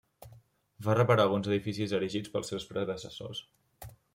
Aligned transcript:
Va 0.87 0.95
reparar 0.95 1.27
alguns 1.29 1.49
edificis 1.51 1.93
erigits 1.99 2.35
pels 2.37 2.51
seus 2.53 2.67
predecessors. 2.73 3.47